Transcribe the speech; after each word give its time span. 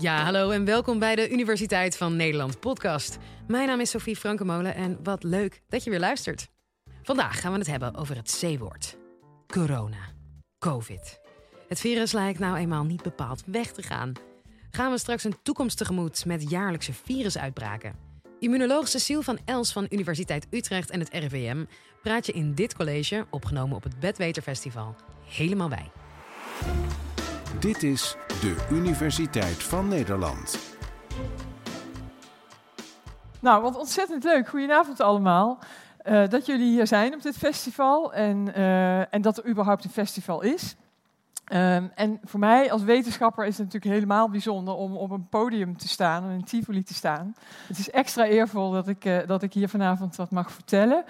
Ja, 0.00 0.24
hallo 0.24 0.50
en 0.50 0.64
welkom 0.64 0.98
bij 0.98 1.14
de 1.14 1.30
Universiteit 1.30 1.96
van 1.96 2.16
Nederland 2.16 2.60
podcast. 2.60 3.18
Mijn 3.46 3.66
naam 3.66 3.80
is 3.80 3.90
Sophie 3.90 4.16
Frankemolen 4.16 4.74
en 4.74 4.98
wat 5.02 5.22
leuk 5.22 5.62
dat 5.68 5.84
je 5.84 5.90
weer 5.90 5.98
luistert. 5.98 6.48
Vandaag 7.02 7.40
gaan 7.40 7.52
we 7.52 7.58
het 7.58 7.66
hebben 7.66 7.94
over 7.94 8.16
het 8.16 8.38
C-woord. 8.40 8.96
Corona. 9.46 9.98
Covid. 10.58 11.20
Het 11.68 11.80
virus 11.80 12.12
lijkt 12.12 12.38
nou 12.38 12.56
eenmaal 12.56 12.84
niet 12.84 13.02
bepaald 13.02 13.42
weg 13.46 13.72
te 13.72 13.82
gaan. 13.82 14.12
Gaan 14.70 14.90
we 14.90 14.98
straks 14.98 15.24
een 15.24 15.38
toekomst 15.42 15.76
tegemoet 15.76 16.24
met 16.24 16.50
jaarlijkse 16.50 16.92
virusuitbraken? 16.92 17.94
Immunoloog 18.38 18.88
Cecile 18.88 19.22
van 19.22 19.38
Els 19.44 19.72
van 19.72 19.86
Universiteit 19.90 20.46
Utrecht 20.50 20.90
en 20.90 21.00
het 21.00 21.12
RIVM 21.12 21.64
praat 22.02 22.26
je 22.26 22.32
in 22.32 22.54
dit 22.54 22.74
college, 22.74 23.26
opgenomen 23.30 23.76
op 23.76 23.82
het 23.82 24.00
Bedweterfestival, 24.00 24.94
helemaal 25.24 25.68
bij. 25.68 25.90
Dit 27.60 27.82
is 27.82 28.16
de 28.28 28.66
Universiteit 28.70 29.62
van 29.62 29.88
Nederland. 29.88 30.58
Nou, 33.40 33.62
wat 33.62 33.76
ontzettend 33.76 34.24
leuk. 34.24 34.48
Goedenavond 34.48 35.00
allemaal. 35.00 35.58
Uh, 36.04 36.28
dat 36.28 36.46
jullie 36.46 36.70
hier 36.70 36.86
zijn 36.86 37.14
op 37.14 37.22
dit 37.22 37.36
festival 37.36 38.12
en, 38.12 38.48
uh, 38.56 39.14
en 39.14 39.22
dat 39.22 39.38
er 39.38 39.46
überhaupt 39.48 39.84
een 39.84 39.90
festival 39.90 40.42
is. 40.42 40.76
Um, 41.52 41.90
en 41.94 42.20
voor 42.24 42.40
mij 42.40 42.72
als 42.72 42.82
wetenschapper 42.82 43.46
is 43.46 43.58
het 43.58 43.66
natuurlijk 43.66 43.94
helemaal 43.94 44.30
bijzonder 44.30 44.74
om 44.74 44.96
op 44.96 45.10
een 45.10 45.28
podium 45.28 45.76
te 45.76 45.88
staan, 45.88 46.30
in 46.30 46.44
Tivoli 46.44 46.82
te 46.82 46.94
staan. 46.94 47.34
Het 47.66 47.78
is 47.78 47.90
extra 47.90 48.24
eervol 48.24 48.70
dat 48.70 48.88
ik, 48.88 49.04
uh, 49.04 49.18
dat 49.26 49.42
ik 49.42 49.52
hier 49.52 49.68
vanavond 49.68 50.16
wat 50.16 50.30
mag 50.30 50.52
vertellen 50.52 51.04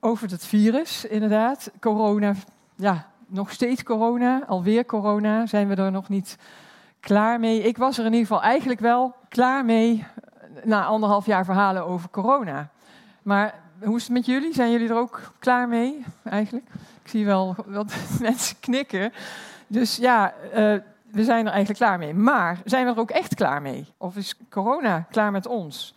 over 0.00 0.30
het 0.30 0.46
virus, 0.46 1.04
inderdaad. 1.04 1.70
Corona, 1.80 2.34
ja, 2.76 3.12
nog 3.26 3.50
steeds 3.50 3.82
corona, 3.82 4.44
alweer 4.46 4.84
corona, 4.84 5.46
zijn 5.46 5.68
we 5.68 5.74
er 5.74 5.90
nog 5.90 6.08
niet 6.08 6.38
klaar 7.00 7.40
mee. 7.40 7.62
Ik 7.62 7.76
was 7.76 7.98
er 7.98 8.04
in 8.04 8.12
ieder 8.12 8.26
geval 8.26 8.42
eigenlijk 8.42 8.80
wel 8.80 9.14
klaar 9.28 9.64
mee 9.64 10.04
na 10.64 10.84
anderhalf 10.84 11.26
jaar 11.26 11.44
verhalen 11.44 11.86
over 11.86 12.10
corona. 12.10 12.70
Maar 13.22 13.54
hoe 13.82 13.96
is 13.96 14.02
het 14.02 14.12
met 14.12 14.26
jullie? 14.26 14.54
Zijn 14.54 14.70
jullie 14.70 14.88
er 14.88 14.96
ook 14.96 15.32
klaar 15.38 15.68
mee 15.68 16.04
eigenlijk? 16.24 16.66
Ik 17.02 17.10
zie 17.10 17.24
wel 17.24 17.54
wat 17.66 17.94
mensen 18.20 18.56
knikken. 18.60 19.12
Dus 19.66 19.96
ja, 19.96 20.34
uh, 20.46 20.52
we 21.10 21.24
zijn 21.24 21.46
er 21.46 21.52
eigenlijk 21.52 21.78
klaar 21.78 21.98
mee. 21.98 22.14
Maar 22.14 22.60
zijn 22.64 22.86
we 22.86 22.92
er 22.92 22.98
ook 22.98 23.10
echt 23.10 23.34
klaar 23.34 23.62
mee? 23.62 23.86
Of 23.96 24.16
is 24.16 24.36
corona 24.50 25.06
klaar 25.10 25.30
met 25.30 25.46
ons? 25.46 25.94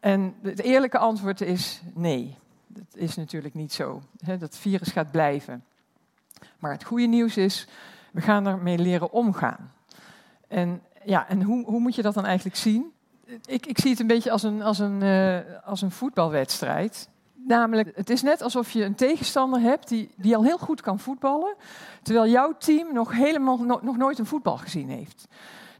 En 0.00 0.34
het 0.42 0.60
eerlijke 0.60 0.98
antwoord 0.98 1.40
is 1.40 1.82
nee. 1.94 2.36
Dat 2.66 2.84
is 2.94 3.16
natuurlijk 3.16 3.54
niet 3.54 3.72
zo. 3.72 4.02
Dat 4.38 4.56
virus 4.56 4.88
gaat 4.88 5.10
blijven. 5.10 5.64
Maar 6.58 6.72
het 6.72 6.84
goede 6.84 7.06
nieuws 7.06 7.36
is, 7.36 7.66
we 8.12 8.20
gaan 8.20 8.46
ermee 8.46 8.78
leren 8.78 9.12
omgaan. 9.12 9.72
En, 10.48 10.82
ja, 11.04 11.28
en 11.28 11.42
hoe, 11.42 11.64
hoe 11.64 11.80
moet 11.80 11.94
je 11.94 12.02
dat 12.02 12.14
dan 12.14 12.24
eigenlijk 12.24 12.56
zien? 12.56 12.92
Ik, 13.46 13.66
ik 13.66 13.78
zie 13.78 13.90
het 13.90 14.00
een 14.00 14.06
beetje 14.06 14.30
als 14.30 14.42
een, 14.42 14.62
als 14.62 14.78
een, 14.78 15.02
uh, 15.02 15.38
als 15.64 15.82
een 15.82 15.90
voetbalwedstrijd. 15.90 17.08
Namelijk, 17.34 17.96
het 17.96 18.10
is 18.10 18.22
net 18.22 18.42
alsof 18.42 18.70
je 18.70 18.84
een 18.84 18.94
tegenstander 18.94 19.60
hebt 19.60 19.88
die, 19.88 20.10
die 20.16 20.36
al 20.36 20.44
heel 20.44 20.58
goed 20.58 20.80
kan 20.80 20.98
voetballen, 20.98 21.54
terwijl 22.02 22.30
jouw 22.30 22.54
team 22.58 22.92
nog, 22.92 23.12
helemaal, 23.12 23.56
no, 23.56 23.78
nog 23.82 23.96
nooit 23.96 24.18
een 24.18 24.26
voetbal 24.26 24.56
gezien 24.56 24.88
heeft. 24.88 25.28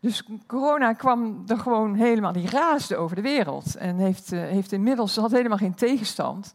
Dus 0.00 0.22
corona 0.46 0.92
kwam 0.92 1.42
er 1.46 1.58
gewoon 1.58 1.94
helemaal, 1.94 2.32
die 2.32 2.50
raasde 2.50 2.96
over 2.96 3.16
de 3.16 3.22
wereld 3.22 3.76
en 3.76 3.96
heeft, 3.96 4.32
uh, 4.32 4.40
heeft 4.40 4.72
inmiddels, 4.72 5.16
had 5.16 5.30
helemaal 5.30 5.58
geen 5.58 5.74
tegenstand. 5.74 6.52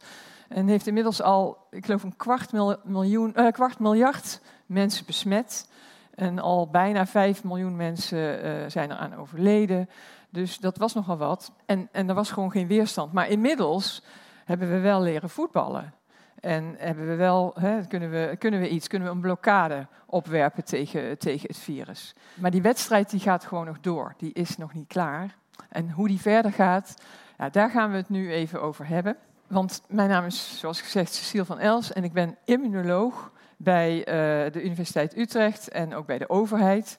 En 0.54 0.68
heeft 0.68 0.86
inmiddels 0.86 1.22
al, 1.22 1.66
ik 1.70 1.84
geloof, 1.84 2.02
een 2.02 2.16
kwart, 2.16 2.52
miljoen, 2.84 3.32
uh, 3.36 3.50
kwart 3.50 3.78
miljard 3.78 4.40
mensen 4.66 5.06
besmet. 5.06 5.70
En 6.14 6.38
al 6.38 6.68
bijna 6.70 7.06
5 7.06 7.44
miljoen 7.44 7.76
mensen 7.76 8.44
uh, 8.44 8.52
zijn 8.66 8.90
eraan 8.90 9.14
overleden. 9.14 9.88
Dus 10.30 10.58
dat 10.58 10.76
was 10.76 10.94
nogal 10.94 11.16
wat. 11.16 11.52
En, 11.66 11.88
en 11.92 12.08
er 12.08 12.14
was 12.14 12.30
gewoon 12.30 12.50
geen 12.50 12.66
weerstand. 12.66 13.12
Maar 13.12 13.28
inmiddels 13.28 14.04
hebben 14.44 14.70
we 14.70 14.78
wel 14.78 15.02
leren 15.02 15.30
voetballen. 15.30 15.94
En 16.40 16.74
hebben 16.78 17.08
we 17.08 17.14
wel, 17.14 17.54
hè, 17.58 17.86
kunnen, 17.86 18.10
we, 18.10 18.36
kunnen 18.38 18.60
we 18.60 18.68
iets, 18.68 18.88
kunnen 18.88 19.08
we 19.08 19.14
een 19.14 19.20
blokkade 19.20 19.86
opwerpen 20.06 20.64
tegen, 20.64 21.18
tegen 21.18 21.48
het 21.48 21.58
virus. 21.58 22.14
Maar 22.34 22.50
die 22.50 22.62
wedstrijd 22.62 23.10
die 23.10 23.20
gaat 23.20 23.44
gewoon 23.44 23.66
nog 23.66 23.80
door. 23.80 24.14
Die 24.16 24.32
is 24.32 24.56
nog 24.56 24.72
niet 24.72 24.88
klaar. 24.88 25.36
En 25.68 25.90
hoe 25.90 26.08
die 26.08 26.20
verder 26.20 26.52
gaat, 26.52 26.94
ja, 27.38 27.48
daar 27.48 27.70
gaan 27.70 27.90
we 27.90 27.96
het 27.96 28.08
nu 28.08 28.32
even 28.32 28.62
over 28.62 28.86
hebben. 28.86 29.16
Want 29.52 29.82
mijn 29.88 30.08
naam 30.08 30.24
is, 30.24 30.58
zoals 30.58 30.80
gezegd, 30.80 31.12
Cecile 31.12 31.44
van 31.44 31.58
Els 31.58 31.92
en 31.92 32.04
ik 32.04 32.12
ben 32.12 32.36
immunoloog 32.44 33.32
bij 33.56 33.98
uh, 33.98 34.04
de 34.52 34.62
Universiteit 34.62 35.16
Utrecht 35.16 35.68
en 35.68 35.94
ook 35.94 36.06
bij 36.06 36.18
de 36.18 36.28
overheid. 36.28 36.98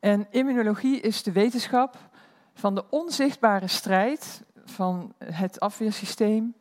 En 0.00 0.26
immunologie 0.30 1.00
is 1.00 1.22
de 1.22 1.32
wetenschap 1.32 1.96
van 2.54 2.74
de 2.74 2.84
onzichtbare 2.90 3.66
strijd 3.66 4.42
van 4.64 5.14
het 5.24 5.60
afweersysteem 5.60 6.54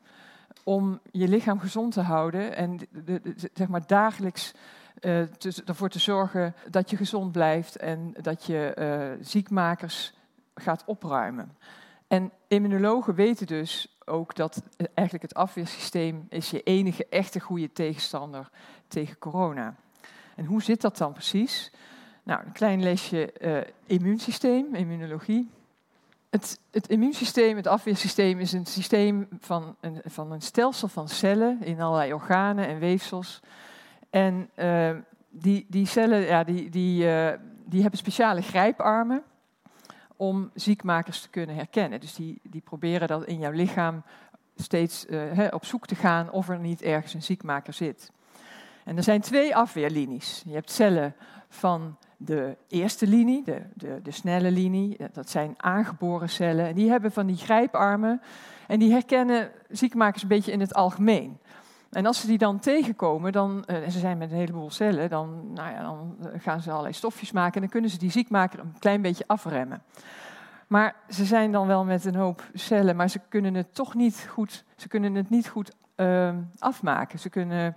om 0.63 1.00
je 1.12 1.28
lichaam 1.28 1.59
gezond 1.59 1.94
te 1.94 2.01
houden 2.01 2.56
en 2.56 2.80
de, 3.06 3.22
zeg 3.53 3.68
maar 3.68 3.88
dagelijks 3.88 4.53
te, 5.00 5.62
ervoor 5.66 5.90
te 5.90 6.00
zorgen 6.00 6.56
dat 6.69 6.90
je 6.90 6.97
gezond 6.97 7.31
blijft 7.31 7.78
en 7.78 8.13
dat 8.22 8.46
je 8.46 8.75
uh, 8.80 9.25
ziekmakers 9.25 10.13
gaat 10.56 10.84
opruimen. 10.86 11.57
En 12.07 12.31
immunologen 12.47 13.16
weten 13.16 13.47
dus 13.47 13.99
ook 14.09 14.36
dat 14.36 14.62
eigenlijk 14.94 15.22
het 15.22 15.34
afweersysteem 15.34 16.25
is 16.30 16.50
je 16.50 16.64
enige 16.64 17.06
echte 17.09 17.40
goede 17.40 17.72
tegenstander 17.72 18.50
tegen 18.88 19.18
corona. 19.18 19.75
En 20.36 20.46
hoe 20.46 20.64
zit 20.64 20.81
dat 20.81 20.97
dan 20.97 21.14
precies? 21.14 21.72
Nou, 22.24 22.46
een 22.46 22.52
klein 22.52 22.84
lesje 22.84 23.34
uh, 23.42 23.58
immuunsysteem, 23.86 24.75
immunologie. 24.75 25.50
Het, 26.30 26.59
het, 26.72 26.88
immuunsysteem, 26.88 27.56
het 27.56 27.68
afweersysteem, 27.68 28.40
is 28.40 28.53
een 28.53 28.66
systeem 28.66 29.28
van 29.40 29.75
een, 29.80 30.02
van 30.06 30.31
een 30.31 30.42
stelsel 30.42 30.88
van 30.88 31.08
cellen 31.08 31.64
in 31.64 31.81
allerlei 31.81 32.14
organen 32.14 32.68
en 32.68 32.80
weefsels. 32.80 33.40
En 34.09 34.50
uh, 34.56 34.92
die, 35.30 35.66
die 35.69 35.86
cellen 35.86 36.19
ja, 36.19 36.44
die, 36.44 36.69
die, 36.69 37.06
uh, 37.06 37.31
die 37.66 37.81
hebben 37.81 38.00
speciale 38.00 38.42
grijparmen 38.42 39.24
om 40.19 40.52
ziekmakers 40.53 41.22
te 41.22 41.30
kunnen 41.30 41.56
herkennen. 41.56 42.00
Dus 42.00 42.13
die, 42.13 42.40
die 42.44 42.62
proberen 42.62 43.07
dat 43.07 43.25
in 43.25 43.40
jouw 43.40 43.52
lichaam 43.52 44.03
steeds 44.56 45.06
he, 45.09 45.47
op 45.47 45.66
zoek 45.66 45.88
te 45.88 45.96
gaan 45.96 46.31
of 46.31 46.50
er 46.50 46.59
niet 46.59 46.81
ergens 46.81 47.13
een 47.13 47.24
ziekmaker 47.24 47.74
zit. 47.74 48.12
En 48.84 48.97
er 48.97 49.03
zijn 49.03 49.22
twee 49.22 49.56
afweerlinies. 49.56 50.44
Je 50.46 50.53
hebt 50.53 50.72
cellen 50.72 51.16
van 51.50 51.97
de 52.18 52.57
eerste 52.68 53.07
linie, 53.07 53.44
de, 53.44 53.62
de, 53.74 54.00
de 54.03 54.12
snelle 54.12 54.52
linie, 54.52 54.97
dat 55.13 55.30
zijn 55.30 55.53
aangeboren 55.57 56.30
cellen. 56.30 56.68
En 56.68 56.75
die 56.75 56.90
hebben 56.90 57.12
van 57.12 57.25
die 57.25 57.38
grijparmen 57.38 58.22
en 58.68 58.80
die 58.80 58.91
herkennen 58.91 59.51
ziekmakers 59.69 60.22
een 60.22 60.28
beetje 60.28 60.51
in 60.51 60.59
het 60.59 60.74
algemeen. 60.74 61.38
En 61.91 62.05
als 62.05 62.19
ze 62.19 62.27
die 62.27 62.38
dan 62.38 62.59
tegenkomen, 62.59 63.31
dan, 63.31 63.63
uh, 63.67 63.83
en 63.83 63.91
ze 63.91 64.00
zijn 64.00 64.17
met 64.17 64.31
een 64.31 64.38
heleboel 64.38 64.72
cellen, 64.72 65.09
dan, 65.09 65.53
nou 65.53 65.72
ja, 65.72 65.81
dan 65.81 66.17
gaan 66.38 66.61
ze 66.61 66.69
allerlei 66.69 66.94
stofjes 66.94 67.31
maken 67.31 67.53
en 67.53 67.61
dan 67.61 67.69
kunnen 67.69 67.89
ze 67.89 67.97
die 67.97 68.11
ziekmaker 68.11 68.59
een 68.59 68.75
klein 68.79 69.01
beetje 69.01 69.23
afremmen. 69.27 69.81
Maar 70.67 70.95
ze 71.09 71.25
zijn 71.25 71.51
dan 71.51 71.67
wel 71.67 71.85
met 71.85 72.05
een 72.05 72.16
hoop 72.16 72.44
cellen, 72.53 72.95
maar 72.95 73.09
ze 73.09 73.19
kunnen 73.29 73.53
het 73.53 73.75
toch 73.75 73.94
niet 73.94 74.27
goed, 74.29 74.63
ze 74.75 74.88
kunnen 74.88 75.16
het 75.16 75.29
niet 75.29 75.47
goed 75.47 75.72
uh, 75.95 76.35
afmaken. 76.59 77.19
Ze, 77.19 77.29
kunnen, 77.29 77.75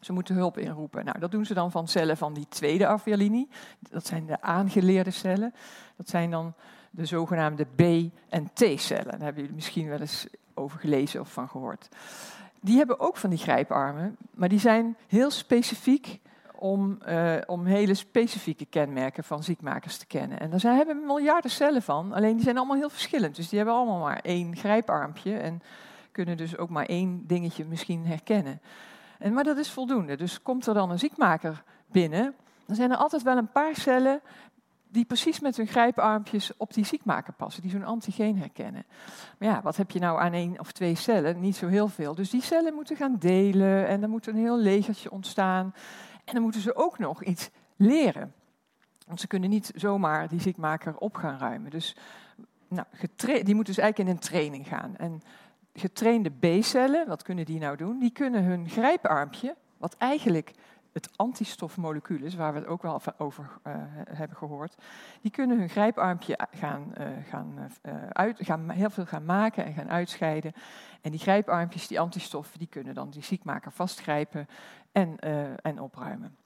ze 0.00 0.12
moeten 0.12 0.34
hulp 0.34 0.58
inroepen. 0.58 1.04
Nou, 1.04 1.18
dat 1.18 1.30
doen 1.30 1.44
ze 1.44 1.54
dan 1.54 1.70
van 1.70 1.88
cellen 1.88 2.16
van 2.16 2.34
die 2.34 2.48
tweede 2.48 2.86
afweerlinie. 2.86 3.48
Dat 3.90 4.06
zijn 4.06 4.26
de 4.26 4.40
aangeleerde 4.40 5.10
cellen. 5.10 5.54
Dat 5.96 6.08
zijn 6.08 6.30
dan 6.30 6.54
de 6.90 7.04
zogenaamde 7.04 7.64
B- 7.64 8.10
en 8.28 8.50
T-cellen. 8.52 9.04
Daar 9.04 9.20
hebben 9.20 9.42
jullie 9.42 9.54
misschien 9.54 9.88
wel 9.88 10.00
eens 10.00 10.26
over 10.54 10.78
gelezen 10.78 11.20
of 11.20 11.32
van 11.32 11.48
gehoord 11.48 11.88
die 12.66 12.76
hebben 12.76 13.00
ook 13.00 13.16
van 13.16 13.30
die 13.30 13.38
grijparmen, 13.38 14.16
maar 14.34 14.48
die 14.48 14.58
zijn 14.58 14.96
heel 15.06 15.30
specifiek 15.30 16.20
om, 16.54 16.98
uh, 17.08 17.34
om 17.46 17.64
hele 17.64 17.94
specifieke 17.94 18.64
kenmerken 18.64 19.24
van 19.24 19.42
ziekmakers 19.42 19.96
te 19.96 20.06
kennen. 20.06 20.40
En 20.40 20.50
daar 20.50 20.60
zijn, 20.60 20.76
hebben 20.76 21.06
miljarden 21.06 21.50
cellen 21.50 21.82
van, 21.82 22.12
alleen 22.12 22.34
die 22.34 22.44
zijn 22.44 22.56
allemaal 22.56 22.76
heel 22.76 22.90
verschillend. 22.90 23.36
Dus 23.36 23.48
die 23.48 23.58
hebben 23.58 23.76
allemaal 23.76 24.00
maar 24.00 24.20
één 24.22 24.56
grijparmpje 24.56 25.36
en 25.36 25.62
kunnen 26.12 26.36
dus 26.36 26.56
ook 26.56 26.68
maar 26.68 26.86
één 26.86 27.26
dingetje 27.26 27.64
misschien 27.64 28.06
herkennen. 28.06 28.60
En, 29.18 29.32
maar 29.32 29.44
dat 29.44 29.56
is 29.56 29.70
voldoende. 29.70 30.16
Dus 30.16 30.42
komt 30.42 30.66
er 30.66 30.74
dan 30.74 30.90
een 30.90 30.98
ziekmaker 30.98 31.62
binnen, 31.86 32.34
dan 32.66 32.76
zijn 32.76 32.90
er 32.90 32.96
altijd 32.96 33.22
wel 33.22 33.36
een 33.36 33.52
paar 33.52 33.74
cellen 33.74 34.20
die 34.88 35.04
precies 35.04 35.40
met 35.40 35.56
hun 35.56 35.66
grijparmpjes 35.66 36.56
op 36.56 36.74
die 36.74 36.84
ziekmaker 36.84 37.32
passen, 37.32 37.62
die 37.62 37.70
zo'n 37.70 37.84
antigeen 37.84 38.38
herkennen. 38.38 38.86
Maar 39.38 39.48
ja, 39.48 39.62
wat 39.62 39.76
heb 39.76 39.90
je 39.90 39.98
nou 39.98 40.20
aan 40.20 40.32
één 40.32 40.60
of 40.60 40.72
twee 40.72 40.94
cellen? 40.94 41.40
Niet 41.40 41.56
zo 41.56 41.66
heel 41.66 41.88
veel. 41.88 42.14
Dus 42.14 42.30
die 42.30 42.42
cellen 42.42 42.74
moeten 42.74 42.96
gaan 42.96 43.16
delen 43.18 43.86
en 43.86 44.02
er 44.02 44.08
moet 44.08 44.26
een 44.26 44.36
heel 44.36 44.58
legertje 44.58 45.10
ontstaan. 45.10 45.74
En 46.24 46.32
dan 46.34 46.42
moeten 46.42 46.60
ze 46.60 46.76
ook 46.76 46.98
nog 46.98 47.24
iets 47.24 47.50
leren. 47.76 48.34
Want 49.06 49.20
ze 49.20 49.26
kunnen 49.26 49.50
niet 49.50 49.72
zomaar 49.74 50.28
die 50.28 50.40
ziekmaker 50.40 50.96
op 50.96 51.16
gaan 51.16 51.38
ruimen. 51.38 51.70
Dus 51.70 51.96
nou, 52.68 52.86
die 53.16 53.54
moeten 53.54 53.74
dus 53.74 53.78
eigenlijk 53.78 53.98
in 53.98 54.08
een 54.08 54.18
training 54.18 54.68
gaan. 54.68 54.96
En 54.96 55.22
getrainde 55.74 56.30
B-cellen, 56.30 57.08
wat 57.08 57.22
kunnen 57.22 57.44
die 57.44 57.58
nou 57.58 57.76
doen? 57.76 57.98
Die 57.98 58.10
kunnen 58.10 58.44
hun 58.44 58.68
grijparmpje, 58.68 59.56
wat 59.76 59.96
eigenlijk 59.98 60.52
het 60.96 61.10
antistofmolecules, 61.16 62.34
waar 62.34 62.52
we 62.52 62.58
het 62.58 62.68
ook 62.68 62.82
wel 62.82 63.00
over 63.18 63.50
uh, 63.66 63.74
hebben 64.10 64.36
gehoord, 64.36 64.74
die 65.20 65.30
kunnen 65.30 65.58
hun 65.58 65.68
grijparmpje 65.68 66.38
gaan, 66.50 66.92
uh, 67.00 67.06
gaan, 67.28 67.70
uh, 67.82 67.92
uit, 68.08 68.38
gaan, 68.40 68.70
heel 68.70 68.90
veel 68.90 69.06
gaan 69.06 69.24
maken 69.24 69.64
en 69.64 69.72
gaan 69.72 69.90
uitscheiden. 69.90 70.52
En 71.00 71.10
die 71.10 71.20
grijparmpjes, 71.20 71.86
die 71.86 72.00
antistoffen, 72.00 72.58
die 72.58 72.68
kunnen 72.68 72.94
dan 72.94 73.10
die 73.10 73.22
ziekmaker 73.22 73.72
vastgrijpen 73.72 74.48
en, 74.92 75.18
en 75.62 75.80
opruimen. 75.80 76.36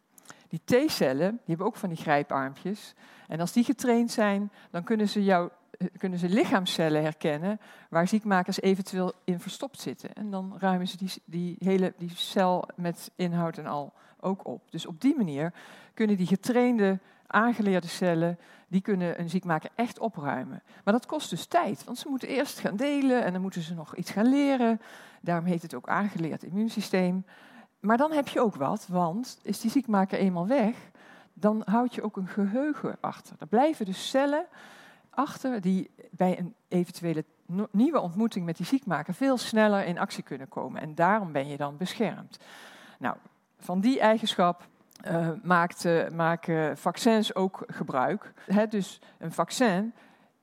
Die 0.48 0.60
T-cellen, 0.64 1.30
die 1.30 1.40
hebben 1.44 1.66
ook 1.66 1.76
van 1.76 1.88
die 1.88 1.98
grijparmpjes. 1.98 2.94
En 3.28 3.40
als 3.40 3.52
die 3.52 3.64
getraind 3.64 4.10
zijn, 4.10 4.52
dan 4.70 4.84
kunnen 4.84 5.08
ze, 5.08 5.24
jou, 5.24 5.50
kunnen 5.96 6.18
ze 6.18 6.28
lichaamscellen 6.28 7.02
herkennen 7.02 7.60
waar 7.88 8.08
ziekmakers 8.08 8.60
eventueel 8.60 9.12
in 9.24 9.40
verstopt 9.40 9.80
zitten. 9.80 10.14
En 10.14 10.30
dan 10.30 10.56
ruimen 10.58 10.88
ze 10.88 10.96
die, 10.96 11.12
die 11.24 11.56
hele 11.58 11.94
die 11.98 12.10
cel 12.14 12.68
met 12.76 13.10
inhoud 13.16 13.58
en 13.58 13.66
al 13.66 13.92
ook 14.22 14.46
op. 14.46 14.70
Dus 14.70 14.86
op 14.86 15.00
die 15.00 15.16
manier 15.16 15.52
kunnen 15.94 16.16
die 16.16 16.26
getrainde, 16.26 16.98
aangeleerde 17.26 17.86
cellen, 17.86 18.38
die 18.68 18.80
kunnen 18.80 19.20
een 19.20 19.30
ziekmaker 19.30 19.70
echt 19.74 19.98
opruimen. 19.98 20.62
Maar 20.84 20.94
dat 20.94 21.06
kost 21.06 21.30
dus 21.30 21.46
tijd, 21.46 21.84
want 21.84 21.98
ze 21.98 22.08
moeten 22.08 22.28
eerst 22.28 22.58
gaan 22.58 22.76
delen 22.76 23.24
en 23.24 23.32
dan 23.32 23.42
moeten 23.42 23.62
ze 23.62 23.74
nog 23.74 23.96
iets 23.96 24.10
gaan 24.10 24.28
leren. 24.28 24.80
Daarom 25.20 25.44
heet 25.44 25.62
het 25.62 25.74
ook 25.74 25.88
aangeleerd 25.88 26.42
immuunsysteem. 26.42 27.24
Maar 27.80 27.96
dan 27.96 28.12
heb 28.12 28.28
je 28.28 28.40
ook 28.40 28.54
wat, 28.54 28.86
want 28.86 29.38
is 29.42 29.60
die 29.60 29.70
ziekmaker 29.70 30.18
eenmaal 30.18 30.46
weg, 30.46 30.76
dan 31.32 31.62
houd 31.64 31.94
je 31.94 32.02
ook 32.02 32.16
een 32.16 32.28
geheugen 32.28 32.96
achter. 33.00 33.36
Er 33.38 33.46
blijven 33.46 33.86
dus 33.86 34.10
cellen 34.10 34.46
achter 35.10 35.60
die 35.60 35.90
bij 36.10 36.38
een 36.38 36.54
eventuele 36.68 37.24
nieuwe 37.70 38.00
ontmoeting 38.00 38.44
met 38.44 38.56
die 38.56 38.66
ziekmaker 38.66 39.14
veel 39.14 39.38
sneller 39.38 39.84
in 39.84 39.98
actie 39.98 40.22
kunnen 40.22 40.48
komen. 40.48 40.80
En 40.80 40.94
daarom 40.94 41.32
ben 41.32 41.48
je 41.48 41.56
dan 41.56 41.76
beschermd. 41.76 42.38
Nou, 42.98 43.16
van 43.60 43.80
die 43.80 44.00
eigenschap 44.00 44.68
maakt, 45.42 45.84
uh, 45.84 46.08
maken 46.08 46.78
vaccins 46.78 47.34
ook 47.34 47.62
gebruik. 47.66 48.32
dus 48.68 49.00
een 49.18 49.32
vaccin 49.32 49.92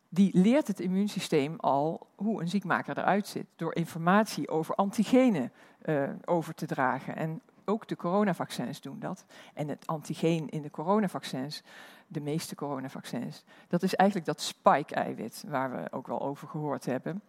die 0.10 0.30
leert 0.34 0.68
het 0.68 0.80
immuunsysteem 0.80 1.56
al 1.58 2.08
hoe 2.16 2.42
een 2.42 2.48
ziekmaker 2.48 2.98
eruit 2.98 3.28
zit. 3.28 3.46
Door 3.56 3.76
informatie 3.76 4.50
over 4.50 4.76
antigenen 4.76 5.52
uh, 5.86 6.10
over 6.26 6.54
te 6.54 6.66
dragen. 6.66 7.16
En 7.16 7.42
ook 7.66 7.88
de 7.88 7.96
coronavaccins 7.96 8.82
doen 8.82 9.00
dat. 9.00 9.26
En 9.54 9.68
het 9.68 9.88
antigeen 9.88 10.50
in 10.50 10.62
de 10.62 10.72
coronavaccins, 10.72 11.64
de 12.08 12.22
meeste 12.22 12.56
coronavaccins, 12.56 13.44
dat 13.68 13.84
is 13.84 13.96
eigenlijk 13.96 14.30
dat 14.30 14.42
spike-eiwit 14.42 15.44
waar 15.48 15.72
we 15.72 15.92
ook 15.92 16.08
wel 16.08 16.22
over 16.22 16.48
gehoord 16.48 16.86
hebben. 16.86 17.22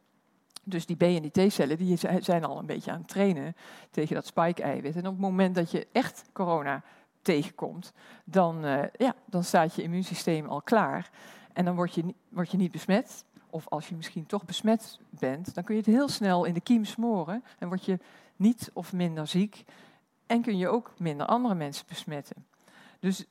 Dus 0.70 0.86
die 0.86 0.96
B- 0.96 1.02
en 1.02 1.30
die 1.30 1.48
T-cellen 1.48 1.76
die 1.76 1.98
zijn 2.20 2.44
al 2.44 2.58
een 2.58 2.66
beetje 2.66 2.90
aan 2.90 2.98
het 2.98 3.08
trainen 3.08 3.56
tegen 3.90 4.14
dat 4.14 4.26
spike-eiwit. 4.26 4.96
En 4.96 5.06
op 5.06 5.12
het 5.12 5.20
moment 5.20 5.54
dat 5.54 5.70
je 5.70 5.86
echt 5.92 6.24
corona 6.32 6.82
tegenkomt, 7.22 7.92
dan, 8.24 8.64
uh, 8.64 8.82
ja, 8.96 9.14
dan 9.26 9.44
staat 9.44 9.74
je 9.74 9.82
immuunsysteem 9.82 10.46
al 10.46 10.62
klaar. 10.62 11.10
En 11.52 11.64
dan 11.64 11.74
word 11.74 11.94
je, 11.94 12.14
word 12.28 12.50
je 12.50 12.56
niet 12.56 12.72
besmet. 12.72 13.24
Of 13.50 13.68
als 13.68 13.88
je 13.88 13.94
misschien 13.94 14.26
toch 14.26 14.44
besmet 14.44 14.98
bent, 15.10 15.54
dan 15.54 15.64
kun 15.64 15.74
je 15.74 15.80
het 15.80 15.90
heel 15.90 16.08
snel 16.08 16.44
in 16.44 16.54
de 16.54 16.60
kiem 16.60 16.84
smoren. 16.84 17.44
En 17.58 17.68
word 17.68 17.84
je 17.84 17.98
niet 18.36 18.70
of 18.72 18.92
minder 18.92 19.26
ziek. 19.26 19.64
En 20.26 20.42
kun 20.42 20.56
je 20.56 20.68
ook 20.68 20.94
minder 20.98 21.26
andere 21.26 21.54
mensen 21.54 21.84
besmetten. 21.88 22.46
Dus 23.00 23.24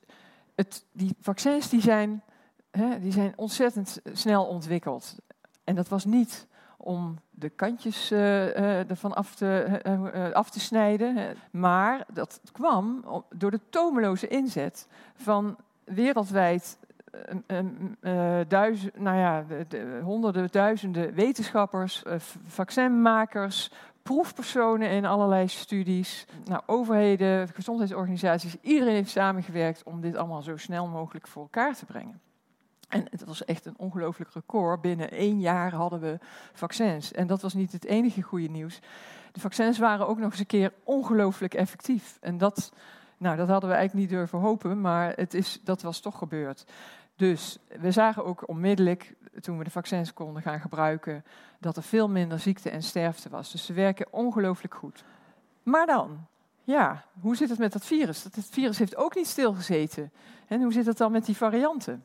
het, 0.56 0.86
die 0.92 1.16
vaccins 1.19 1.69
die 1.69 1.81
zijn, 1.81 2.24
hè, 2.72 3.00
die 3.00 3.12
zijn 3.12 3.33
ontzettend 3.36 4.00
snel 4.13 4.45
ontwikkeld. 4.45 5.16
En 5.63 5.75
dat 5.75 5.88
was 5.88 6.06
niet 6.06 6.48
om 6.88 7.19
de 7.30 7.50
kantjes 7.50 8.12
uh, 8.12 8.19
uh, 8.19 8.89
ervan 8.89 9.13
af 9.13 9.36
te, 9.36 9.81
uh, 9.86 10.31
af 10.31 10.50
te 10.50 10.60
snijden. 10.60 11.38
Maar 11.51 12.06
dat 12.13 12.42
kwam 12.51 13.06
door 13.36 13.51
de 13.51 13.60
tomeloze 13.69 14.28
inzet 14.28 14.88
van 15.16 15.57
wereldwijd 15.84 16.78
duizend, 18.48 19.00
nou 19.00 19.18
ja, 19.18 19.44
de, 19.48 19.66
de, 19.68 20.00
honderden, 20.04 20.48
duizenden 20.51 21.13
wetenschappers, 21.13 22.04
vaccinmakers, 22.45 23.72
proefpersonen 24.04 24.90
in 24.90 25.06
allerlei 25.06 25.48
studies, 25.48 26.25
nou, 26.45 26.62
overheden, 26.66 27.48
gezondheidsorganisaties. 27.48 28.56
Iedereen 28.62 28.94
heeft 28.94 29.10
samengewerkt 29.10 29.83
om 29.83 30.01
dit 30.01 30.16
allemaal 30.16 30.42
zo 30.42 30.57
snel 30.57 30.88
mogelijk 30.88 31.28
voor 31.28 31.42
elkaar 31.42 31.75
te 31.75 31.86
brengen. 31.86 32.22
En 32.88 33.06
het 33.10 33.24
was 33.24 33.45
echt 33.45 33.66
een 33.66 33.78
ongelooflijk 33.78 34.34
record. 34.34 34.81
Binnen 34.81 35.12
één 35.12 35.39
jaar 35.39 35.74
hadden 35.74 36.00
we 36.00 36.19
vaccins. 36.54 37.12
En 37.12 37.28
dat 37.28 37.42
was 37.42 37.54
niet 37.54 37.72
het 37.72 37.86
enige 37.86 38.22
goede 38.22 38.50
nieuws. 38.50 38.80
De 39.31 39.39
vaccins 39.39 39.78
waren 39.78 40.07
ook 40.07 40.18
nog 40.18 40.31
eens 40.31 40.39
een 40.39 40.45
keer 40.45 40.74
ongelooflijk 40.84 41.54
effectief. 41.54 42.18
En 42.22 42.38
dat, 42.38 42.72
nou, 43.18 43.38
dat 43.38 43.48
hadden 43.48 43.69
we 43.69 43.75
eigenlijk 43.75 44.07
niet 44.07 44.18
durven 44.18 44.39
hopen, 44.39 44.81
maar 44.81 45.13
het 45.16 45.34
is, 45.34 45.60
dat 45.63 45.81
was 45.81 46.00
toch 46.00 46.18
gebeurd. 46.18 46.66
Dus 47.16 47.57
we 47.80 47.92
zagen 47.92 48.25
ook 48.25 48.48
onmiddellijk, 48.48 49.16
toen 49.40 49.57
we 49.57 49.63
de 49.63 49.69
vaccins 49.69 50.13
konden 50.13 50.42
gaan 50.42 50.60
gebruiken, 50.60 51.24
dat 51.60 51.78
er 51.78 51.83
veel 51.83 52.10
minder 52.10 52.40
ziekte 52.40 52.69
en 52.69 52.83
sterfte 52.83 53.30
was. 53.30 53.51
Dus 53.51 53.66
ze 53.66 53.74
werken 53.74 54.07
ongelooflijk 54.13 54.74
goed. 54.74 55.04
Maar 55.63 55.86
dan, 55.86 56.28
ja, 56.63 57.04
hoe 57.19 57.36
zit 57.36 57.50
het 57.50 57.60
met 57.60 57.74
dat 57.74 57.86
virus? 57.86 58.24
Dat 58.24 58.36
het 58.36 58.50
virus 58.50 58.78
heeft 58.78 58.95
ook 58.95 59.16
niet 59.16 59.28
stilgezeten. 59.28 60.12
En 60.48 60.62
hoe 60.62 60.74
zit 60.74 60.86
het 60.86 60.98
dan 60.98 61.12
met 61.12 61.25
die 61.25 61.38
varianten? 61.38 62.04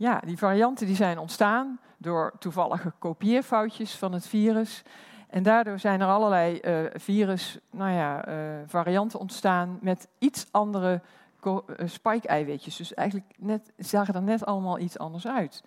Ja, 0.00 0.20
die 0.24 0.38
varianten 0.38 0.86
die 0.86 0.96
zijn 0.96 1.18
ontstaan 1.18 1.78
door 1.96 2.32
toevallige 2.38 2.92
kopieerfoutjes 2.98 3.96
van 3.96 4.12
het 4.12 4.26
virus. 4.26 4.82
En 5.28 5.42
daardoor 5.42 5.78
zijn 5.78 6.00
er 6.00 6.06
allerlei 6.06 6.60
uh, 6.62 6.90
virus, 6.94 7.58
nou 7.70 7.90
ja, 7.90 8.28
uh, 8.28 8.34
varianten 8.66 9.18
ontstaan 9.18 9.78
met 9.80 10.08
iets 10.18 10.46
andere 10.50 11.00
uh, 11.42 11.56
spike-eiwitjes. 11.84 12.76
Dus 12.76 12.94
eigenlijk 12.94 13.28
net, 13.38 13.72
zagen 13.76 14.14
er 14.14 14.22
net 14.22 14.46
allemaal 14.46 14.78
iets 14.78 14.98
anders 14.98 15.26
uit. 15.26 15.64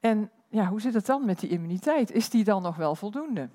En 0.00 0.30
ja, 0.48 0.66
hoe 0.66 0.80
zit 0.80 0.94
het 0.94 1.06
dan 1.06 1.24
met 1.24 1.40
die 1.40 1.50
immuniteit? 1.50 2.10
Is 2.10 2.30
die 2.30 2.44
dan 2.44 2.62
nog 2.62 2.76
wel 2.76 2.94
voldoende? 2.94 3.48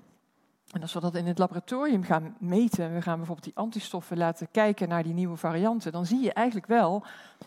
En 0.72 0.80
als 0.80 0.92
we 0.92 1.00
dat 1.00 1.14
in 1.14 1.26
het 1.26 1.38
laboratorium 1.38 2.02
gaan 2.02 2.36
meten, 2.38 2.94
we 2.94 3.02
gaan 3.02 3.16
bijvoorbeeld 3.16 3.46
die 3.46 3.56
antistoffen 3.56 4.16
laten 4.16 4.50
kijken 4.50 4.88
naar 4.88 5.02
die 5.02 5.14
nieuwe 5.14 5.36
varianten, 5.36 5.92
dan 5.92 6.06
zie 6.06 6.20
je 6.20 6.32
eigenlijk 6.32 6.66
wel 6.66 7.04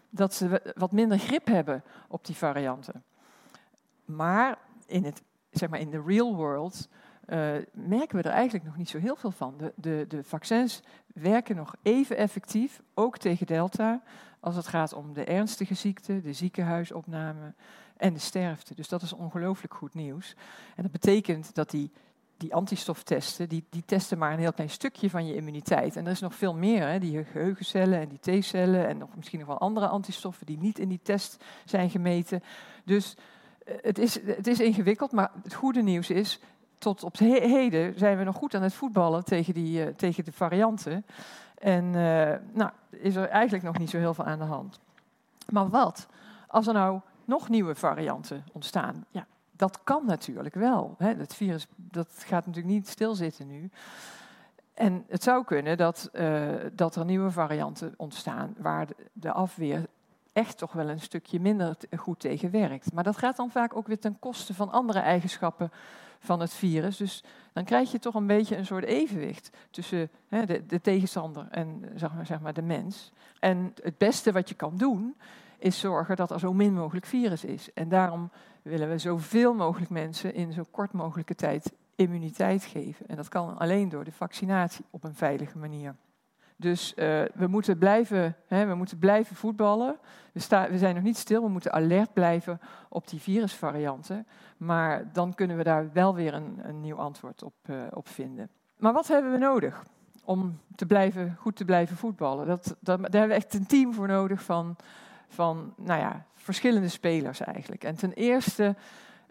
dat 0.10 0.34
ze 0.34 0.74
wat 0.76 0.92
minder 0.92 1.20
grip 1.20 1.46
hebben 1.48 1.84
op 2.08 2.26
die 2.26 2.36
varianten. 2.36 3.04
Maar 4.06 4.58
in, 4.86 5.04
het, 5.04 5.22
zeg 5.52 5.70
maar 5.70 5.80
in 5.80 5.90
de 5.90 6.04
real 6.06 6.36
world 6.36 6.88
uh, 7.28 7.56
merken 7.72 8.18
we 8.18 8.24
er 8.24 8.32
eigenlijk 8.32 8.66
nog 8.66 8.78
niet 8.78 8.90
zo 8.90 8.98
heel 8.98 9.16
veel 9.16 9.32
van. 9.32 9.54
De, 9.58 9.74
de, 9.76 10.06
de 10.08 10.24
vaccins 10.24 10.82
werken 11.14 11.56
nog 11.56 11.76
even 11.82 12.18
effectief, 12.18 12.82
ook 12.94 13.18
tegen 13.18 13.46
Delta, 13.46 14.02
als 14.40 14.56
het 14.56 14.68
gaat 14.68 14.94
om 14.94 15.14
de 15.14 15.24
ernstige 15.24 15.74
ziekte, 15.74 16.22
de 16.22 16.34
ziekenhuisopname 16.34 17.54
en 17.98 18.14
de 18.14 18.20
sterfte. 18.20 18.76
Dus 18.76 18.90
dat 18.90 19.02
is 19.02 19.14
ongelooflijk 19.14 19.74
goed 19.74 19.94
nieuws. 19.94 20.36
En 20.76 20.84
dat 20.84 20.92
betekent 20.92 21.56
dat 21.56 21.70
die 21.70 21.92
die 22.38 22.56
antistoftesten, 22.56 23.50
die, 23.50 23.64
die 23.70 23.84
testen 23.86 24.18
maar 24.18 24.34
een 24.34 24.40
heel 24.40 24.54
klein 24.54 24.70
stukje 24.70 25.10
van 25.10 25.28
je 25.28 25.36
immuniteit. 25.36 25.96
En 25.96 26.06
er 26.06 26.12
is 26.12 26.20
nog 26.20 26.36
veel 26.36 26.54
meer, 26.54 26.88
hè, 26.88 27.00
die 27.00 27.24
geheugencellen 27.24 28.00
en 28.00 28.08
die 28.08 28.40
T-cellen 28.40 28.88
en 28.88 28.98
nog 28.98 29.10
misschien 29.16 29.40
nog 29.40 29.48
wel 29.48 29.58
andere 29.58 29.88
antistoffen 29.88 30.46
die 30.46 30.58
niet 30.58 30.80
in 30.80 30.90
die 30.90 31.00
test 31.04 31.44
zijn 31.66 31.90
gemeten. 31.90 32.44
Dus 32.84 33.16
eh, 33.66 33.76
het 33.82 33.98
is, 33.98 34.20
het 34.26 34.48
is 34.48 34.60
ingewikkeld, 34.60 35.12
maar 35.12 35.32
het 35.44 35.54
goede 35.54 35.82
nieuws 35.82 36.10
is, 36.10 36.40
tot 36.78 37.04
op 37.04 37.18
heden 37.18 38.00
zijn 38.00 38.18
we 38.18 38.24
nog 38.24 38.36
goed 38.36 38.56
aan 38.56 38.62
het 38.62 38.74
voetballen 38.74 39.26
tegen, 39.26 39.54
die, 39.54 39.86
uh, 39.86 39.88
tegen 39.88 40.26
de 40.26 40.32
varianten. 40.32 41.06
En 41.58 41.86
uh, 41.86 42.34
nou, 42.54 42.72
is 42.90 43.16
er 43.16 43.28
eigenlijk 43.28 43.64
nog 43.64 43.78
niet 43.78 43.90
zo 43.90 43.98
heel 43.98 44.14
veel 44.14 44.26
aan 44.26 44.40
de 44.40 44.46
hand. 44.46 44.80
Maar 45.50 45.70
wat 45.70 46.08
als 46.48 46.68
er 46.68 46.74
nou 46.74 47.00
nog 47.26 47.50
nieuwe 47.50 47.76
varianten 47.76 48.44
ontstaan? 48.54 49.06
Ja, 49.12 49.26
dat 49.58 49.80
kan 49.84 50.06
natuurlijk 50.06 50.56
wel. 50.56 50.96
Hè. 50.98 51.14
Het 51.14 51.34
virus 51.34 51.68
dat 51.76 52.08
gaat 52.18 52.46
natuurlijk 52.46 52.74
niet 52.74 52.88
stilzitten 52.88 53.48
nu. 53.48 53.70
En 54.74 55.06
het 55.08 55.24
zou 55.24 55.44
kunnen 55.44 55.78
dat, 55.78 56.10
uh, 56.14 56.50
dat 56.74 56.96
er 56.96 57.06
nieuwe 57.06 57.32
varianten 57.32 57.94
ontstaan 57.98 58.56
waar 58.58 58.88
de, 59.14 59.32
afweer 59.32 59.86
echt 60.34 60.58
toch 60.58 60.72
wel 60.72 60.90
een 60.90 61.00
stukje 61.00 61.40
minder 61.40 61.78
goed 61.96 62.20
tegen 62.20 62.52
werkt. 62.52 62.94
Maar 62.94 63.04
dat 63.04 63.18
gaat 63.18 63.36
dan 63.36 63.52
vaak 63.52 63.76
ook 63.76 63.88
weer 63.88 64.00
ten 64.00 64.20
koste 64.20 64.54
van 64.54 64.72
andere 64.72 65.00
eigenschappen 65.00 65.72
van 66.20 66.40
het 66.40 66.54
virus. 66.54 66.98
Dus 66.98 67.24
dan 67.54 67.64
krijg 67.64 67.92
je 67.92 68.00
toch 68.00 68.16
een 68.16 68.28
beetje 68.28 68.58
een 68.58 68.66
soort 68.66 68.84
evenwicht 68.84 69.50
tussen 69.72 70.10
hè, 70.28 70.46
de, 70.46 70.66
de, 70.66 70.82
tegenstander 70.82 71.48
en 71.50 71.84
zeg 71.96 72.14
maar, 72.14 72.26
zeg 72.26 72.40
maar, 72.40 72.54
de 72.54 72.62
mens. 72.62 73.12
En 73.40 73.74
het 73.84 73.98
beste 73.98 74.32
wat 74.32 74.50
je 74.50 74.56
kan 74.56 74.78
doen, 74.78 75.16
is 75.58 75.80
zorgen 75.80 76.16
dat 76.16 76.32
er 76.32 76.40
zo 76.40 76.54
min 76.54 76.74
mogelijk 76.74 77.06
virus 77.06 77.46
is. 77.46 77.74
En 77.74 77.90
daarom 77.90 78.32
willen 78.62 78.90
we 78.90 78.98
zoveel 78.98 79.54
mogelijk 79.54 79.92
mensen 79.92 80.34
in 80.34 80.54
zo 80.54 80.64
kort 80.72 80.92
mogelijke 80.92 81.36
tijd 81.36 81.74
immuniteit 81.96 82.64
geven. 82.64 83.08
En 83.08 83.16
dat 83.16 83.30
kan 83.30 83.58
alleen 83.58 83.90
door 83.90 84.04
de 84.04 84.12
vaccinatie 84.12 84.86
op 84.90 85.04
een 85.04 85.16
veilige 85.16 85.58
manier. 85.58 85.96
Dus 86.56 86.94
uh, 86.96 87.24
we, 87.34 87.48
moeten 87.48 87.78
blijven, 87.78 88.36
hè, 88.48 88.66
we 88.66 88.76
moeten 88.76 88.98
blijven 88.98 89.36
voetballen. 89.36 89.98
We, 90.32 90.68
we, 90.70 90.78
zijn 90.78 90.96
nog 90.96 91.04
niet 91.04 91.18
stil, 91.18 91.42
we 91.42 91.50
moeten 91.50 91.74
alert 91.74 92.14
blijven 92.14 92.60
op 92.90 93.08
die 93.08 93.22
virusvarianten. 93.22 94.28
Maar 94.58 95.10
dan 95.14 95.34
kunnen 95.34 95.58
we 95.58 95.64
daar 95.64 95.90
wel 95.94 96.16
weer 96.16 96.34
een, 96.34 96.60
een 96.62 96.82
nieuw 96.82 96.96
antwoord 96.96 97.44
op, 97.44 97.54
uh, 97.66 97.82
op 97.94 98.08
vinden. 98.08 98.50
Maar 98.78 98.94
wat 98.94 99.08
hebben 99.08 99.32
we 99.32 99.38
nodig 99.38 99.84
om 100.24 100.60
te 100.76 100.86
blijven, 100.86 101.36
goed 101.40 101.56
te 101.56 101.66
blijven 101.66 101.98
voetballen. 101.98 102.48
Dat, 102.48 102.76
dat, 102.80 103.00
daar 103.02 103.12
hebben 103.12 103.28
we 103.28 103.44
echt 103.44 103.54
een 103.54 103.66
team 103.66 103.94
voor 103.94 104.08
nodig 104.08 104.44
van, 104.44 104.76
van 105.28 105.74
nou 105.78 106.00
ja, 106.00 106.26
verschillende 106.34 106.88
spelers 106.88 107.40
eigenlijk. 107.40 107.84
En 107.84 107.96
ten 107.96 108.14
eerste 108.14 108.76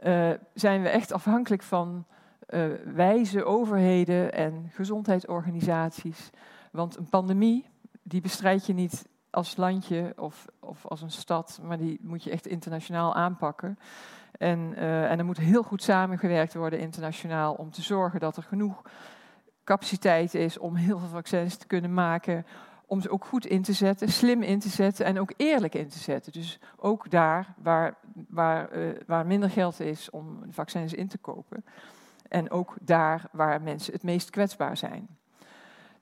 uh, 0.04 0.30
zijn 0.54 0.82
we 0.82 0.88
echt 0.88 1.12
afhankelijk 1.12 1.62
van 1.62 2.04
uh, 2.48 2.66
wijze 2.94 3.44
overheden 3.44 4.32
en 4.32 4.70
gezondheidsorganisaties. 4.72 6.30
Want 6.72 6.96
een 6.96 7.08
pandemie, 7.08 7.66
die 8.02 8.20
bestrijd 8.20 8.66
je 8.66 8.72
niet 8.72 9.06
als 9.30 9.56
landje 9.56 10.12
of, 10.16 10.46
of 10.60 10.86
als 10.86 11.02
een 11.02 11.10
stad, 11.10 11.60
maar 11.62 11.78
die 11.78 11.98
moet 12.02 12.24
je 12.24 12.30
echt 12.30 12.46
internationaal 12.46 13.14
aanpakken. 13.14 13.78
En, 14.38 14.58
uh, 14.58 15.10
en 15.10 15.18
er 15.18 15.24
moet 15.24 15.38
heel 15.38 15.62
goed 15.62 15.82
samengewerkt 15.82 16.54
worden 16.54 16.78
internationaal 16.78 17.54
om 17.54 17.70
te 17.70 17.82
zorgen 17.82 18.20
dat 18.20 18.36
er 18.36 18.42
genoeg 18.42 18.82
capaciteit 19.64 20.34
is 20.34 20.58
om 20.58 20.74
heel 20.74 20.98
veel 20.98 21.08
vaccins 21.08 21.56
te 21.56 21.66
kunnen 21.66 21.94
maken, 21.94 22.46
om 22.86 23.00
ze 23.00 23.10
ook 23.10 23.24
goed 23.24 23.46
in 23.46 23.62
te 23.62 23.72
zetten, 23.72 24.08
slim 24.08 24.42
in 24.42 24.58
te 24.58 24.68
zetten 24.68 25.06
en 25.06 25.20
ook 25.20 25.32
eerlijk 25.36 25.74
in 25.74 25.88
te 25.88 25.98
zetten. 25.98 26.32
Dus 26.32 26.58
ook 26.76 27.10
daar 27.10 27.54
waar, 27.62 27.96
waar, 28.28 28.76
uh, 28.76 28.88
waar 29.06 29.26
minder 29.26 29.50
geld 29.50 29.80
is 29.80 30.10
om 30.10 30.42
vaccins 30.50 30.92
in 30.92 31.08
te 31.08 31.18
kopen. 31.18 31.64
En 32.28 32.50
ook 32.50 32.76
daar 32.80 33.28
waar 33.32 33.62
mensen 33.62 33.92
het 33.92 34.02
meest 34.02 34.30
kwetsbaar 34.30 34.76
zijn. 34.76 35.08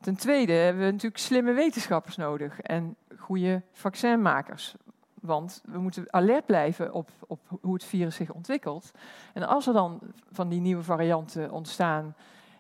Ten 0.01 0.17
tweede 0.17 0.53
hebben 0.53 0.85
we 0.85 0.91
natuurlijk 0.91 1.19
slimme 1.19 1.53
wetenschappers 1.53 2.17
nodig 2.17 2.61
en 2.61 2.97
goede 3.19 3.63
vaccinmakers. 3.73 4.75
Want 5.21 5.63
we 5.65 5.79
moeten 5.79 6.13
alert 6.13 6.47
blijven 6.47 6.93
op, 6.93 7.11
op 7.27 7.41
hoe 7.61 7.75
het 7.75 7.85
virus 7.85 8.17
zich 8.17 8.33
ontwikkelt. 8.33 8.91
En 9.33 9.43
als 9.43 9.67
er 9.67 9.73
dan 9.73 10.01
van 10.33 10.49
die 10.49 10.61
nieuwe 10.61 10.83
varianten 10.83 11.51
ontstaan 11.51 12.15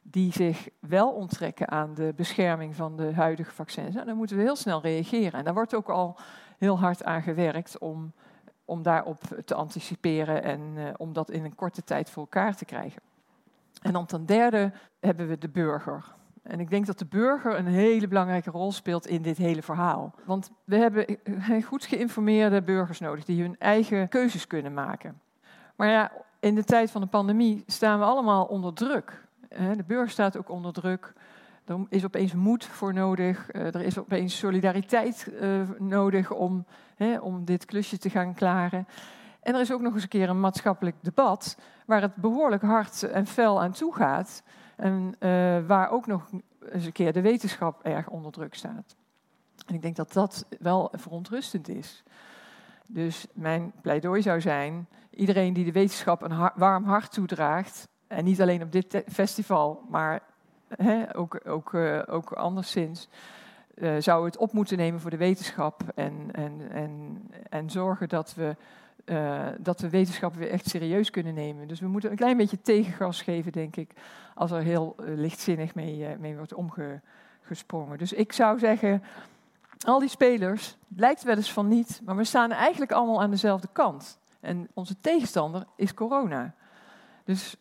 die 0.06 0.32
zich 0.32 0.68
wel 0.80 1.10
onttrekken 1.10 1.70
aan 1.70 1.94
de 1.94 2.12
bescherming 2.16 2.74
van 2.74 2.96
de 2.96 3.14
huidige 3.14 3.50
vaccins, 3.50 3.94
nou, 3.94 4.06
dan 4.06 4.16
moeten 4.16 4.36
we 4.36 4.42
heel 4.42 4.56
snel 4.56 4.80
reageren. 4.80 5.32
En 5.32 5.44
daar 5.44 5.54
wordt 5.54 5.74
ook 5.74 5.88
al 5.88 6.16
heel 6.58 6.78
hard 6.78 7.04
aan 7.04 7.22
gewerkt 7.22 7.78
om, 7.78 8.12
om 8.64 8.82
daarop 8.82 9.22
te 9.44 9.54
anticiperen 9.54 10.42
en 10.42 10.60
uh, 10.76 10.88
om 10.96 11.12
dat 11.12 11.30
in 11.30 11.44
een 11.44 11.54
korte 11.54 11.84
tijd 11.84 12.10
voor 12.10 12.22
elkaar 12.22 12.56
te 12.56 12.64
krijgen. 12.64 13.02
En 13.82 13.92
dan 13.92 14.06
ten 14.06 14.26
derde 14.26 14.72
hebben 15.00 15.28
we 15.28 15.38
de 15.38 15.48
burger. 15.48 16.04
En 16.42 16.60
ik 16.60 16.70
denk 16.70 16.86
dat 16.86 16.98
de 16.98 17.06
burger 17.06 17.58
een 17.58 17.66
hele 17.66 18.08
belangrijke 18.08 18.50
rol 18.50 18.72
speelt 18.72 19.06
in 19.06 19.22
dit 19.22 19.36
hele 19.36 19.62
verhaal. 19.62 20.14
Want 20.24 20.50
we 20.64 20.76
hebben 20.76 21.18
goed 21.64 21.84
geïnformeerde 21.84 22.62
burgers 22.62 23.00
nodig 23.00 23.24
die 23.24 23.42
hun 23.42 23.56
eigen 23.58 24.08
keuzes 24.08 24.46
kunnen 24.46 24.74
maken. 24.74 25.20
Maar 25.76 25.88
ja, 25.88 26.12
in 26.40 26.54
de 26.54 26.64
tijd 26.64 26.90
van 26.90 27.00
de 27.00 27.06
pandemie 27.06 27.62
staan 27.66 27.98
we 27.98 28.04
allemaal 28.04 28.44
onder 28.44 28.74
druk. 28.74 29.23
De 29.76 29.84
burger 29.86 30.10
staat 30.10 30.36
ook 30.36 30.48
onder 30.48 30.72
druk. 30.72 31.12
Er 31.64 31.86
is 31.88 32.04
opeens 32.04 32.34
moed 32.34 32.64
voor 32.64 32.92
nodig. 32.92 33.50
Eh, 33.50 33.74
er 33.74 33.80
is 33.80 33.98
opeens 33.98 34.38
solidariteit 34.38 35.28
uh, 35.32 35.70
nodig 35.78 36.30
om, 36.30 36.66
hè, 36.96 37.18
om 37.18 37.44
dit 37.44 37.64
klusje 37.64 37.98
te 37.98 38.10
gaan 38.10 38.34
klaren. 38.34 38.86
En 39.40 39.54
er 39.54 39.60
is 39.60 39.72
ook 39.72 39.80
nog 39.80 39.94
eens 39.94 40.02
een 40.02 40.08
keer 40.08 40.28
een 40.28 40.40
maatschappelijk 40.40 40.96
debat 41.00 41.58
waar 41.86 42.00
het 42.00 42.14
behoorlijk 42.14 42.62
hard 42.62 43.02
en 43.02 43.26
fel 43.26 43.62
aan 43.62 43.72
toe 43.72 43.94
gaat. 43.94 44.42
En 44.76 45.14
uh, 45.20 45.66
waar 45.66 45.90
ook 45.90 46.06
nog 46.06 46.30
eens 46.70 46.84
een 46.84 46.92
keer 46.92 47.12
de 47.12 47.20
wetenschap 47.20 47.82
erg 47.82 48.08
onder 48.08 48.32
druk 48.32 48.54
staat. 48.54 48.96
En 49.66 49.74
ik 49.74 49.82
denk 49.82 49.96
dat 49.96 50.12
dat 50.12 50.46
wel 50.58 50.92
verontrustend 50.92 51.68
is. 51.68 52.02
Dus 52.86 53.26
mijn 53.32 53.72
pleidooi 53.80 54.22
zou 54.22 54.40
zijn: 54.40 54.88
iedereen 55.10 55.52
die 55.52 55.64
de 55.64 55.72
wetenschap 55.72 56.22
een 56.22 56.50
warm 56.54 56.84
hart 56.84 57.12
toedraagt, 57.12 57.88
en 58.14 58.24
niet 58.24 58.42
alleen 58.42 58.62
op 58.62 58.72
dit 58.72 59.02
festival, 59.08 59.82
maar 59.88 60.22
hè, 60.68 61.16
ook, 61.16 61.40
ook, 61.44 61.72
uh, 61.72 62.02
ook 62.06 62.32
anderszins, 62.32 63.08
uh, 63.74 63.94
zou 63.98 64.24
het 64.24 64.36
op 64.36 64.52
moeten 64.52 64.76
nemen 64.76 65.00
voor 65.00 65.10
de 65.10 65.16
wetenschap 65.16 65.82
en, 65.94 66.28
en, 66.32 66.70
en, 66.70 67.22
en 67.50 67.70
zorgen 67.70 68.08
dat 68.08 68.34
we, 68.34 68.56
uh, 69.04 69.46
dat 69.58 69.80
we 69.80 69.88
wetenschap 69.88 70.34
weer 70.34 70.50
echt 70.50 70.68
serieus 70.68 71.10
kunnen 71.10 71.34
nemen. 71.34 71.68
Dus 71.68 71.80
we 71.80 71.86
moeten 71.86 72.10
een 72.10 72.16
klein 72.16 72.36
beetje 72.36 72.60
tegengas 72.60 73.22
geven, 73.22 73.52
denk 73.52 73.76
ik, 73.76 73.92
als 74.34 74.50
er 74.50 74.62
heel 74.62 74.94
lichtzinnig 74.98 75.74
mee, 75.74 76.16
mee 76.18 76.36
wordt 76.36 76.54
omgesprongen. 76.54 77.98
Dus 77.98 78.12
ik 78.12 78.32
zou 78.32 78.58
zeggen, 78.58 79.02
al 79.86 79.98
die 79.98 80.08
spelers, 80.08 80.76
lijkt 80.96 81.22
wel 81.22 81.36
eens 81.36 81.52
van 81.52 81.68
niet, 81.68 82.00
maar 82.04 82.16
we 82.16 82.24
staan 82.24 82.52
eigenlijk 82.52 82.92
allemaal 82.92 83.22
aan 83.22 83.30
dezelfde 83.30 83.68
kant. 83.72 84.18
En 84.40 84.68
onze 84.74 85.00
tegenstander 85.00 85.64
is 85.76 85.94
corona. 85.94 86.54
Dus 87.24 87.56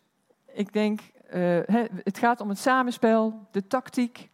ik 0.53 0.73
denk, 0.73 0.99
uh, 1.33 1.59
het 2.03 2.17
gaat 2.17 2.41
om 2.41 2.49
het 2.49 2.57
samenspel, 2.57 3.47
de 3.51 3.67
tactiek. 3.67 4.29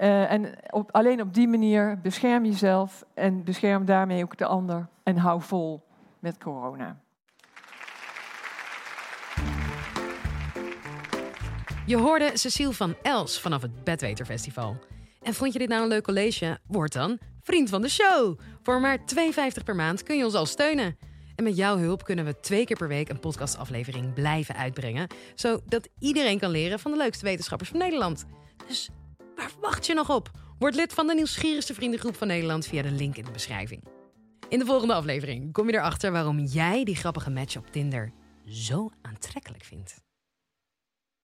Uh, 0.00 0.32
en 0.32 0.54
op, 0.70 0.92
alleen 0.92 1.20
op 1.20 1.34
die 1.34 1.48
manier 1.48 2.00
bescherm 2.00 2.44
jezelf 2.44 3.04
en 3.14 3.44
bescherm 3.44 3.84
daarmee 3.84 4.22
ook 4.22 4.36
de 4.36 4.46
ander. 4.46 4.88
En 5.02 5.16
hou 5.16 5.42
vol 5.42 5.86
met 6.18 6.38
corona. 6.38 6.96
Je 11.86 11.96
hoorde 11.96 12.30
Cecile 12.34 12.72
van 12.72 12.94
Els 13.02 13.40
vanaf 13.40 13.62
het 13.62 13.84
Bedweter 13.84 14.26
Festival. 14.26 14.76
En 15.22 15.34
vond 15.34 15.52
je 15.52 15.58
dit 15.58 15.68
nou 15.68 15.82
een 15.82 15.88
leuk 15.88 16.04
college? 16.04 16.58
Word 16.66 16.92
dan 16.92 17.18
vriend 17.42 17.68
van 17.68 17.82
de 17.82 17.88
show. 17.88 18.38
Voor 18.62 18.80
maar 18.80 18.98
2,50 18.98 19.64
per 19.64 19.74
maand 19.74 20.02
kun 20.02 20.16
je 20.16 20.24
ons 20.24 20.34
al 20.34 20.46
steunen. 20.46 20.98
En 21.36 21.44
met 21.44 21.56
jouw 21.56 21.78
hulp 21.78 22.04
kunnen 22.04 22.24
we 22.24 22.40
twee 22.40 22.64
keer 22.64 22.76
per 22.76 22.88
week 22.88 23.08
een 23.08 23.20
podcastaflevering 23.20 24.12
blijven 24.14 24.56
uitbrengen. 24.56 25.06
Zodat 25.34 25.88
iedereen 25.98 26.38
kan 26.38 26.50
leren 26.50 26.78
van 26.78 26.90
de 26.90 26.96
leukste 26.96 27.24
wetenschappers 27.24 27.70
van 27.70 27.78
Nederland. 27.78 28.24
Dus 28.68 28.90
waar 29.36 29.50
wacht 29.60 29.86
je 29.86 29.94
nog 29.94 30.10
op? 30.10 30.30
Word 30.58 30.74
lid 30.74 30.92
van 30.92 31.06
de 31.06 31.14
nieuwsgierigste 31.14 31.74
vriendengroep 31.74 32.16
van 32.16 32.26
Nederland 32.26 32.66
via 32.66 32.82
de 32.82 32.90
link 32.90 33.16
in 33.16 33.24
de 33.24 33.30
beschrijving. 33.30 33.84
In 34.48 34.58
de 34.58 34.64
volgende 34.64 34.94
aflevering 34.94 35.52
kom 35.52 35.66
je 35.66 35.74
erachter 35.74 36.12
waarom 36.12 36.38
jij 36.38 36.84
die 36.84 36.96
grappige 36.96 37.30
match 37.30 37.56
op 37.56 37.70
Tinder 37.70 38.12
zo 38.46 38.90
aantrekkelijk 39.02 39.64
vindt. 39.64 40.05